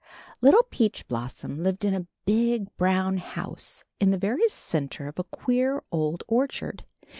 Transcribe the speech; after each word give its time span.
Little 0.41 0.63
Peach 0.71 1.07
Blossom 1.07 1.61
lived 1.61 1.85
in 1.85 1.93
a 1.93 2.07
big, 2.25 2.75
brown 2.75 3.17
house 3.17 3.83
in 3.99 4.09
the 4.09 4.17
very 4.17 4.49
center 4.49 5.07
of 5.07 5.19
a 5.19 5.23
queer 5.23 5.83
old 5.91 6.23
or 6.27 6.47
chard. 6.47 6.85